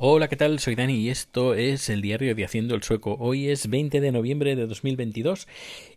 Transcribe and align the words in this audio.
Hola, 0.00 0.28
¿qué 0.28 0.36
tal? 0.36 0.60
Soy 0.60 0.76
Dani 0.76 0.94
y 0.94 1.10
esto 1.10 1.54
es 1.54 1.88
el 1.88 2.02
diario 2.02 2.32
de 2.32 2.44
Haciendo 2.44 2.76
el 2.76 2.84
Sueco. 2.84 3.16
Hoy 3.18 3.48
es 3.48 3.68
20 3.68 4.00
de 4.00 4.12
noviembre 4.12 4.54
de 4.54 4.68
2022 4.68 5.48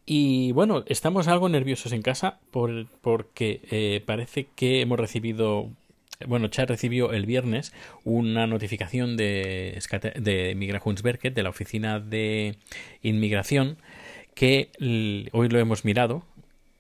y 0.08 0.54
bueno, 0.54 0.84
estamos 0.88 1.28
algo 1.28 1.50
nerviosos 1.50 1.92
en 1.92 2.02
casa 2.02 2.40
por, 2.50 2.88
porque 3.02 3.62
eh, 3.70 4.02
parece 4.04 4.48
que 4.56 4.82
hemos 4.82 5.00
recibido 5.00 5.70
bueno, 6.26 6.48
Chad 6.48 6.70
recibió 6.70 7.14
el 7.14 7.28
viernes 7.28 7.74
una 8.04 8.48
notificación 8.48 9.18
de, 9.18 9.80
de 10.16 11.32
de 11.36 11.44
la 11.44 11.50
oficina 11.50 12.00
de 12.00 12.58
inmigración, 13.04 13.78
que 14.34 14.72
hoy 15.32 15.48
lo 15.50 15.60
hemos 15.60 15.86
mirado 15.86 16.24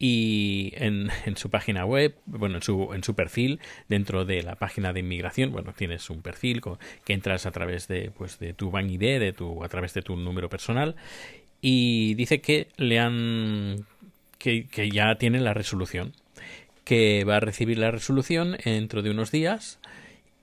y 0.04 0.73
en, 0.77 1.11
en, 1.27 1.38
su 1.38 1.52
página 1.52 1.86
web, 1.86 2.15
bueno, 2.25 2.55
en 2.55 2.63
su, 2.63 2.91
en 2.93 3.04
su 3.04 3.13
perfil, 3.13 3.59
dentro 3.88 4.25
de 4.25 4.41
la 4.41 4.55
página 4.55 4.93
de 4.93 5.01
inmigración, 5.01 5.51
bueno, 5.51 5.73
tienes 5.77 6.09
un 6.09 6.23
perfil 6.23 6.61
que 7.05 7.13
entras 7.13 7.45
a 7.45 7.51
través 7.51 7.88
de, 7.88 8.09
pues, 8.09 8.39
de 8.39 8.54
tu 8.54 8.71
Bank 8.71 8.89
ID, 8.89 9.19
de 9.19 9.32
tu, 9.32 9.64
a 9.64 9.69
través 9.69 9.93
de 9.93 10.01
tu 10.01 10.15
número 10.18 10.50
personal, 10.50 10.96
y 11.61 12.15
dice 12.15 12.41
que 12.41 12.69
le 12.77 13.00
han, 13.00 13.86
que, 14.39 14.65
que 14.65 14.89
ya 14.89 15.15
tiene 15.15 15.39
la 15.39 15.54
resolución, 15.54 16.13
que 16.83 17.24
va 17.24 17.38
a 17.38 17.39
recibir 17.39 17.77
la 17.77 17.91
resolución 17.91 18.57
dentro 18.65 19.04
de 19.04 19.11
unos 19.11 19.32
días 19.32 19.79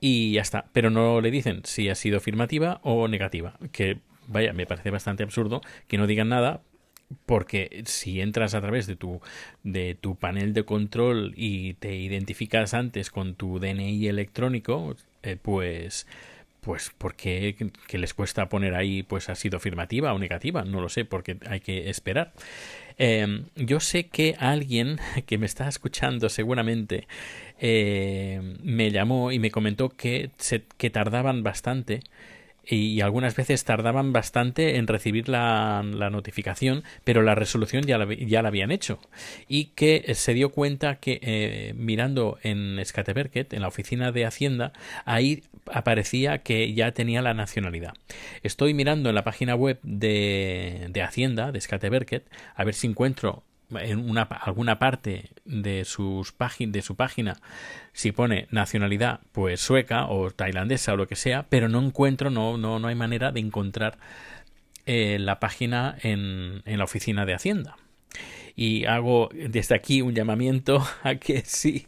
y 0.00 0.34
ya 0.34 0.42
está, 0.42 0.66
pero 0.72 0.88
no 0.88 1.20
le 1.20 1.32
dicen 1.32 1.62
si 1.64 1.88
ha 1.88 1.96
sido 1.96 2.18
afirmativa 2.18 2.78
o 2.84 3.08
negativa, 3.08 3.58
que 3.72 3.98
vaya, 4.28 4.52
me 4.52 4.66
parece 4.66 4.90
bastante 4.90 5.24
absurdo 5.24 5.62
que 5.88 5.98
no 5.98 6.06
digan 6.06 6.28
nada 6.28 6.62
porque 7.26 7.82
si 7.86 8.20
entras 8.20 8.54
a 8.54 8.60
través 8.60 8.86
de 8.86 8.96
tu 8.96 9.20
de 9.62 9.94
tu 9.94 10.16
panel 10.16 10.52
de 10.52 10.64
control 10.64 11.32
y 11.36 11.74
te 11.74 11.96
identificas 11.96 12.74
antes 12.74 13.10
con 13.10 13.34
tu 13.34 13.58
DNI 13.58 14.08
electrónico 14.08 14.96
eh, 15.22 15.36
pues 15.40 16.06
pues 16.60 16.92
porque 16.98 17.56
que 17.86 17.98
les 17.98 18.14
cuesta 18.14 18.48
poner 18.48 18.74
ahí 18.74 19.02
pues 19.02 19.28
ha 19.28 19.34
sido 19.34 19.56
afirmativa 19.56 20.12
o 20.12 20.18
negativa 20.18 20.64
no 20.64 20.80
lo 20.80 20.88
sé 20.88 21.04
porque 21.04 21.38
hay 21.46 21.60
que 21.60 21.88
esperar. 21.88 22.32
Em, 22.98 23.44
yo 23.54 23.78
sé 23.78 24.08
que 24.08 24.34
alguien 24.38 24.98
que 25.26 25.38
me 25.38 25.46
está 25.46 25.68
escuchando 25.68 26.28
seguramente 26.28 27.06
eh, 27.60 28.56
me 28.62 28.90
llamó 28.90 29.30
y 29.30 29.38
me 29.38 29.52
comentó 29.52 29.88
que 29.88 30.30
se, 30.38 30.64
que 30.76 30.90
tardaban 30.90 31.42
bastante 31.44 32.00
y 32.68 33.00
algunas 33.00 33.34
veces 33.34 33.64
tardaban 33.64 34.12
bastante 34.12 34.76
en 34.76 34.86
recibir 34.86 35.28
la, 35.28 35.82
notificación, 35.82 36.84
pero 37.04 37.22
la 37.22 37.34
resolución 37.34 37.84
ya 37.84 37.98
la, 37.98 38.12
ya 38.14 38.42
la, 38.42 38.48
habían 38.48 38.70
hecho. 38.70 38.98
Y 39.48 39.66
que 39.74 40.14
se 40.14 40.34
dio 40.34 40.50
cuenta 40.50 40.96
que 40.96 41.18
eh, 41.22 41.72
mirando 41.76 42.38
en 42.42 42.78
Skateverket, 42.84 43.54
en 43.54 43.62
la 43.62 43.68
oficina 43.68 44.12
de 44.12 44.26
Hacienda, 44.26 44.72
ahí 45.04 45.44
aparecía 45.72 46.38
que 46.38 46.74
ya 46.74 46.92
tenía 46.92 47.22
la 47.22 47.34
nacionalidad. 47.34 47.94
Estoy 48.42 48.74
mirando 48.74 49.08
en 49.08 49.14
la 49.14 49.24
página 49.24 49.54
web 49.54 49.78
de, 49.82 50.88
de 50.90 51.02
Hacienda, 51.02 51.52
de 51.52 51.60
Skateverket, 51.60 52.28
a 52.54 52.64
ver 52.64 52.74
si 52.74 52.86
encuentro 52.86 53.44
en 53.70 54.10
una, 54.10 54.22
alguna 54.22 54.78
parte 54.78 55.30
de, 55.44 55.84
sus 55.84 56.34
de 56.58 56.82
su 56.82 56.96
página 56.96 57.36
si 57.92 58.12
pone 58.12 58.46
nacionalidad 58.50 59.20
pues 59.32 59.60
sueca 59.60 60.06
o 60.06 60.30
tailandesa 60.30 60.94
o 60.94 60.96
lo 60.96 61.06
que 61.06 61.16
sea, 61.16 61.46
pero 61.48 61.68
no 61.68 61.82
encuentro, 61.82 62.30
no, 62.30 62.56
no, 62.56 62.78
no 62.78 62.88
hay 62.88 62.94
manera 62.94 63.32
de 63.32 63.40
encontrar 63.40 63.98
eh, 64.86 65.18
la 65.18 65.38
página 65.40 65.96
en, 66.02 66.62
en 66.64 66.78
la 66.78 66.84
oficina 66.84 67.26
de 67.26 67.34
Hacienda. 67.34 67.76
Y 68.56 68.86
hago 68.86 69.28
desde 69.32 69.74
aquí 69.74 70.02
un 70.02 70.14
llamamiento 70.14 70.84
a 71.02 71.16
que 71.16 71.42
si, 71.42 71.86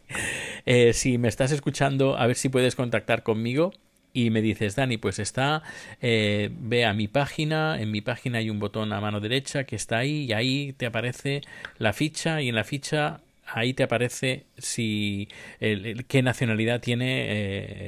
eh, 0.67 0.93
si 0.93 1.19
me 1.19 1.29
estás 1.29 1.51
escuchando, 1.51 2.17
a 2.17 2.27
ver 2.27 2.37
si 2.37 2.49
puedes 2.49 2.77
contactar 2.77 3.23
conmigo 3.23 3.73
y 4.13 4.31
me 4.31 4.43
dices, 4.43 4.77
Dani, 4.77 4.97
pues 4.97 5.19
está, 5.19 5.63
eh, 6.01 6.51
ve 6.53 6.85
a 6.85 6.95
mi 6.95 7.09
página, 7.09 7.81
en 7.81 7.91
mi 7.91 8.01
página 8.01 8.39
hay 8.39 8.51
un 8.51 8.59
botón 8.59 8.93
a 8.93 9.01
mano 9.01 9.21
derecha 9.21 9.65
que 9.65 9.77
está 9.77 9.99
ahí 9.99 10.25
y 10.25 10.33
ahí 10.33 10.73
te 10.77 10.87
aparece 10.87 11.43
la 11.79 11.93
ficha 11.93 12.43
y 12.43 12.49
en 12.49 12.55
la 12.55 12.65
ficha 12.65 13.21
ahí 13.47 13.75
te 13.75 13.83
aparece 13.83 14.45
si 14.59 15.29
qué 15.59 16.23
nacionalidad 16.23 16.81
tiene 16.81 17.27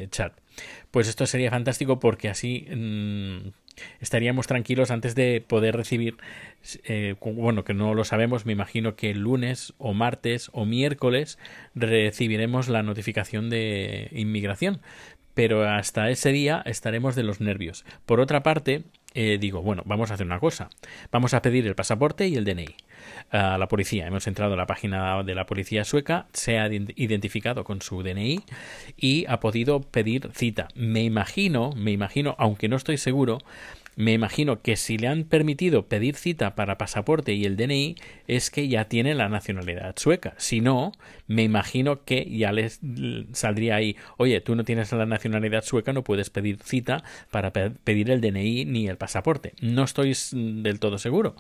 eh, 0.03 0.09
chat. 0.11 0.33
Pues 0.91 1.09
esto 1.09 1.27
sería 1.27 1.51
fantástico 1.51 1.99
porque 1.99 2.29
así 2.29 2.67
mm, 2.71 3.49
estaríamos 4.01 4.47
tranquilos 4.47 4.91
antes 4.91 5.15
de 5.15 5.43
poder 5.47 5.77
recibir, 5.77 6.17
eh, 6.85 7.15
bueno, 7.21 7.65
que 7.65 7.75
no 7.75 7.95
lo 7.95 8.05
sabemos, 8.05 8.47
me 8.47 8.53
imagino 8.53 8.97
que 8.97 9.11
el 9.11 9.21
lunes 9.21 9.73
o 9.79 9.95
martes 9.95 10.51
o 10.53 10.65
miércoles 10.65 11.39
recibiremos 11.75 12.69
la 12.69 12.83
notificación 12.83 13.51
de 13.51 14.09
inmigración 14.13 14.81
pero 15.35 15.69
hasta 15.69 16.11
ese 16.11 16.33
día 16.33 16.63
estaremos 16.67 17.15
de 17.15 17.23
los 17.23 17.41
nervios. 17.41 17.85
Por 18.07 18.21
otra 18.21 18.43
parte, 18.43 18.85
eh, 19.15 19.39
digo, 19.41 19.63
bueno, 19.63 19.83
vamos 19.87 20.11
a 20.11 20.15
hacer 20.15 20.27
una 20.27 20.41
cosa. 20.41 20.71
Vamos 21.11 21.35
a 21.35 21.43
pedir 21.43 21.67
el 21.67 21.75
pasaporte 21.75 22.29
y 22.29 22.37
el 22.37 22.45
DNI 22.45 22.77
a 23.31 23.59
la 23.59 23.69
policía. 23.69 24.07
Hemos 24.07 24.27
entrado 24.27 24.55
a 24.55 24.57
la 24.57 24.67
página 24.67 25.23
de 25.23 25.35
la 25.35 25.47
policía 25.47 25.85
sueca, 25.85 26.27
se 26.33 26.59
ha 26.59 26.69
identificado 26.73 27.65
con 27.65 27.83
su 27.83 28.03
DNI 28.03 28.43
y 28.97 29.25
ha 29.29 29.41
podido 29.41 29.81
pedir 29.81 30.31
cita. 30.35 30.69
Me 30.75 31.03
imagino, 31.03 31.73
me 31.77 31.93
imagino, 31.93 32.35
aunque 32.39 32.69
no 32.69 32.77
estoy 32.77 32.99
seguro, 32.99 33.39
me 33.95 34.13
imagino 34.13 34.63
que 34.63 34.77
si 34.77 34.97
le 34.97 35.09
han 35.09 35.25
permitido 35.25 35.87
pedir 35.87 36.17
cita 36.17 36.55
para 36.55 36.79
pasaporte 36.79 37.35
y 37.35 37.45
el 37.45 37.57
DNI 37.57 37.97
es 38.27 38.51
que 38.51 38.69
ya 38.69 38.87
tiene 38.87 39.15
la 39.15 39.29
nacionalidad 39.29 39.95
sueca. 39.97 40.35
Si 40.39 40.61
no, 40.61 40.93
me 41.27 41.43
imagino 41.43 42.05
que 42.05 42.25
ya 42.31 42.53
les 42.53 42.81
saldría 43.33 43.77
ahí, 43.77 43.97
oye, 44.17 44.41
tú 44.41 44.55
no 44.55 44.65
tienes 44.65 44.93
la 44.93 45.05
nacionalidad 45.05 45.63
sueca, 45.65 45.93
no 45.93 46.05
puedes 46.05 46.31
pedir 46.31 46.59
cita 46.63 47.05
para 47.31 47.53
pedir 47.53 48.11
el 48.11 48.23
DNI 48.23 48.65
ni 48.65 48.89
el 48.89 48.97
pasaporte. 48.97 49.53
No 49.61 49.85
estoy 49.85 50.17
del 50.33 50.81
todo 50.81 50.97
seguro. 50.97 51.37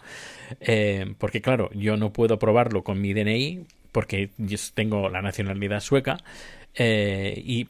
Eh, 0.60 1.14
porque 1.18 1.40
claro, 1.40 1.51
yo 1.74 1.96
no 1.96 2.12
puedo 2.12 2.38
probarlo 2.38 2.82
con 2.82 3.00
mi 3.00 3.12
DNI 3.12 3.64
porque 3.92 4.30
yo 4.38 4.58
tengo 4.74 5.08
la 5.08 5.22
nacionalidad 5.22 5.80
sueca 5.80 6.18
eh, 6.74 7.40
y 7.44 7.68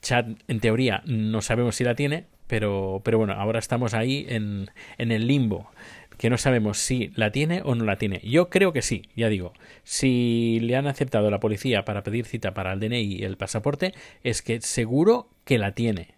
Chad 0.00 0.26
en 0.48 0.60
teoría 0.60 1.02
no 1.04 1.42
sabemos 1.42 1.76
si 1.76 1.84
la 1.84 1.94
tiene, 1.94 2.24
pero, 2.46 3.02
pero 3.04 3.18
bueno, 3.18 3.34
ahora 3.34 3.58
estamos 3.58 3.94
ahí 3.94 4.24
en, 4.28 4.70
en 4.98 5.12
el 5.12 5.26
limbo 5.26 5.70
que 6.18 6.30
no 6.30 6.38
sabemos 6.38 6.78
si 6.78 7.10
la 7.16 7.32
tiene 7.32 7.62
o 7.64 7.74
no 7.74 7.84
la 7.84 7.96
tiene. 7.96 8.20
Yo 8.22 8.48
creo 8.48 8.72
que 8.72 8.82
sí, 8.82 9.02
ya 9.16 9.28
digo. 9.28 9.52
Si 9.82 10.60
le 10.60 10.76
han 10.76 10.86
aceptado 10.86 11.30
la 11.30 11.40
policía 11.40 11.84
para 11.84 12.02
pedir 12.02 12.24
cita 12.26 12.54
para 12.54 12.72
el 12.72 12.80
DNI 12.80 13.00
y 13.00 13.24
el 13.24 13.36
pasaporte, 13.36 13.94
es 14.22 14.42
que 14.42 14.60
seguro 14.60 15.28
que 15.44 15.58
la 15.58 15.72
tiene. 15.72 16.13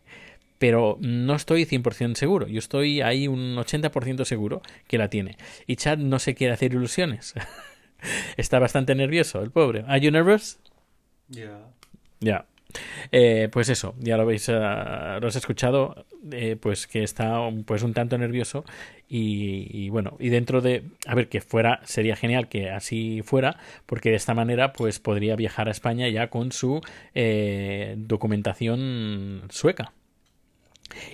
Pero 0.59 0.99
no 1.01 1.35
estoy 1.35 1.65
100% 1.65 2.15
seguro. 2.15 2.47
Yo 2.47 2.59
estoy 2.59 3.01
ahí 3.01 3.29
un 3.29 3.57
80% 3.57 4.25
seguro 4.25 4.63
que 4.87 4.99
la 4.99 5.09
tiene. 5.09 5.37
Y 5.67 5.77
Chad 5.77 5.99
no 5.99 6.19
se 6.19 6.35
quiere 6.35 6.55
hacer 6.55 6.73
ilusiones. 6.73 7.35
Está 8.37 8.59
bastante 8.59 8.95
nervioso, 8.95 9.43
el 9.43 9.51
pobre. 9.51 9.85
¿Are 9.87 10.01
you 10.01 10.11
nervous? 10.11 10.59
Ya. 11.29 11.61
Ya. 12.21 12.47
Eh, 13.13 13.49
pues 13.53 13.69
eso, 13.69 13.95
ya 13.99 14.17
lo 14.17 14.25
habéis, 14.25 14.49
uh, 14.49 14.53
lo 14.53 15.29
has 15.29 15.37
escuchado, 15.37 16.05
eh, 16.33 16.57
pues 16.61 16.87
que 16.87 17.03
está 17.03 17.41
pues 17.65 17.83
un 17.83 17.95
tanto 17.95 18.19
nervioso 18.19 18.65
y, 19.09 19.89
bueno, 19.91 20.17
y 20.19 20.31
dentro 20.31 20.61
de, 20.61 20.83
a 21.07 21.15
ver, 21.15 21.29
que 21.29 21.41
fuera, 21.41 21.81
sería 21.85 22.17
genial 22.17 22.49
que 22.49 22.71
así 22.71 23.23
fuera, 23.23 23.59
porque 23.87 24.11
de 24.11 24.17
esta 24.17 24.35
manera 24.35 24.73
pues 24.73 24.99
podría 24.99 25.37
viajar 25.37 25.69
a 25.69 25.71
España 25.71 26.09
ya 26.09 26.29
con 26.29 26.51
su 26.53 26.81
eh, 27.15 27.95
documentación 27.99 29.45
sueca. 29.49 29.93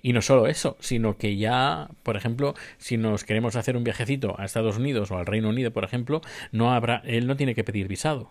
Y 0.02 0.12
no 0.12 0.22
solo 0.22 0.46
eso, 0.46 0.76
sino 0.80 1.16
que 1.16 1.36
ya, 1.36 1.88
por 2.02 2.16
ejemplo, 2.16 2.54
si 2.78 2.96
nos 2.96 3.24
queremos 3.24 3.56
hacer 3.56 3.76
un 3.76 3.84
viajecito 3.84 4.38
a 4.38 4.44
Estados 4.44 4.76
Unidos 4.76 5.10
o 5.10 5.18
al 5.18 5.26
Reino 5.26 5.48
Unido, 5.48 5.72
por 5.72 5.84
ejemplo, 5.84 6.20
no 6.50 6.72
habrá, 6.72 7.02
él 7.04 7.26
no 7.26 7.36
tiene 7.36 7.54
que 7.54 7.64
pedir 7.64 7.88
visado. 7.88 8.28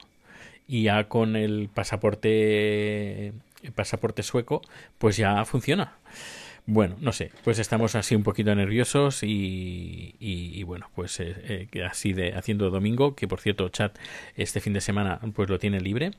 Y 0.68 0.84
ya 0.84 1.06
con 1.06 1.36
el 1.36 1.70
pasaporte 1.74 3.34
el 3.64 3.72
pasaporte 3.74 4.24
sueco 4.24 4.62
pues 4.98 5.18
ya 5.18 5.44
funciona. 5.46 5.98
Bueno 6.66 6.96
no 7.00 7.12
sé 7.12 7.32
pues 7.44 7.60
estamos 7.60 7.96
así 7.96 8.16
un 8.16 8.24
poquito 8.24 8.54
nerviosos 8.54 9.24
y, 9.24 10.16
y, 10.20 10.64
bueno 10.64 10.90
pues 10.96 11.20
eh, 11.20 11.68
eh, 11.72 11.84
así 11.84 12.14
de 12.14 12.34
haciendo 12.34 12.70
domingo 12.70 13.16
que 13.16 13.28
por 13.28 13.42
cierto 13.42 13.68
chat 13.70 13.98
este 14.36 14.62
fin 14.62 14.74
de 14.74 14.82
semana 14.82 15.20
pues 15.34 15.50
lo 15.50 15.58
tiene 15.58 15.82
libre 15.82 16.12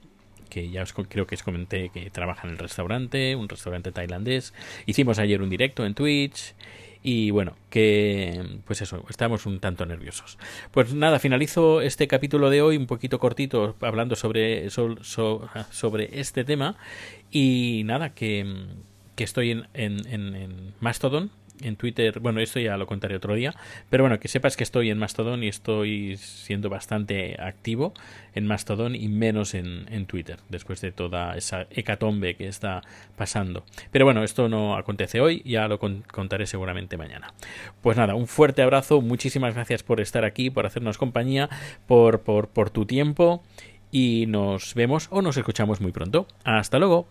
que 0.53 0.69
ya 0.69 0.83
os 0.83 0.93
creo 0.93 1.27
que 1.27 1.35
os 1.35 1.43
comenté 1.43 1.89
que 1.89 2.11
trabaja 2.11 2.47
en 2.47 2.53
el 2.53 2.59
restaurante, 2.59 3.37
un 3.37 3.49
restaurante 3.49 3.91
tailandés. 3.91 4.53
Hicimos 4.85 5.19
ayer 5.19 5.41
un 5.41 5.49
directo 5.49 5.87
en 5.87 5.95
Twitch 5.95 6.55
y 7.03 7.31
bueno, 7.31 7.57
que 7.71 8.61
pues 8.67 8.83
eso, 8.83 9.03
estamos 9.09 9.47
un 9.47 9.61
tanto 9.61 9.87
nerviosos. 9.87 10.37
Pues 10.71 10.93
nada, 10.93 11.19
finalizo 11.19 11.81
este 11.81 12.07
capítulo 12.07 12.51
de 12.51 12.61
hoy 12.61 12.77
un 12.77 12.87
poquito 12.87 13.19
cortito 13.19 13.77
hablando 13.81 14.15
sobre, 14.15 14.69
sobre 14.69 16.21
este 16.21 16.45
tema 16.45 16.77
y 17.31 17.81
nada, 17.87 18.11
que, 18.11 18.45
que 19.17 19.25
estoy 19.25 19.53
en, 19.53 19.69
en, 19.73 20.07
en, 20.07 20.75
Mastodon 20.81 21.31
en 21.63 21.77
Twitter, 21.77 22.21
bueno, 22.21 22.41
esto 22.41 22.61
ya 22.61 22.77
lo 22.77 22.87
contaré 22.87 23.17
otro 23.17 23.35
día, 23.35 23.55
pero 23.91 24.05
bueno, 24.05 24.19
que 24.21 24.29
sepas 24.29 24.57
que 24.57 24.65
estoy 24.65 24.91
en 24.91 24.99
Mastodon 24.99 25.43
y 25.43 25.49
estoy 25.49 26.17
siendo 26.17 26.69
bastante 26.71 27.37
activo 27.41 27.95
en 28.35 28.47
Mastodon 28.47 28.95
y 28.95 29.09
menos 29.09 29.55
en, 29.55 29.87
en 29.91 30.07
Twitter, 30.07 30.39
después 30.49 30.81
de 30.81 30.93
toda 30.93 31.37
esa 31.37 31.67
hecatombe 31.71 32.35
que 32.35 32.49
está 32.49 32.83
pasando. 33.17 33.65
Pero 33.91 34.05
bueno, 34.05 34.23
esto 34.23 34.49
no 34.49 34.77
acontece 34.77 35.21
hoy, 35.21 35.43
ya 35.45 35.69
lo 35.69 35.79
contaré 35.79 36.47
seguramente 36.47 36.97
mañana. 36.97 37.33
Pues 37.81 37.97
nada, 37.97 38.15
un 38.15 38.27
fuerte 38.27 38.63
abrazo, 38.63 39.01
muchísimas 39.01 39.55
gracias 39.55 39.83
por 39.83 40.01
estar 40.01 40.25
aquí, 40.25 40.51
por 40.51 40.67
hacernos 40.67 40.99
compañía, 40.99 41.49
por, 41.87 42.21
por, 42.21 42.49
por 42.49 42.71
tu 42.71 42.87
tiempo 42.87 43.43
y 43.91 44.25
nos 44.27 44.75
vemos 44.75 45.09
o 45.11 45.23
nos 45.23 45.37
escuchamos 45.37 45.81
muy 45.81 45.93
pronto. 45.93 46.27
Hasta 46.45 46.79
luego. 46.79 47.07